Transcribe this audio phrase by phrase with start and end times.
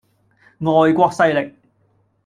[0.57, 1.55] 外國勢力